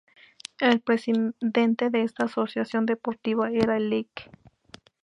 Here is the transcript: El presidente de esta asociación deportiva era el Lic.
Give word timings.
El 0.59 0.79
presidente 0.81 1.91
de 1.91 2.01
esta 2.01 2.25
asociación 2.25 2.87
deportiva 2.87 3.51
era 3.51 3.77
el 3.77 3.91
Lic. 3.91 4.31